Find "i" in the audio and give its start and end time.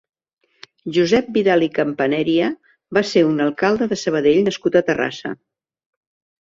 1.65-1.67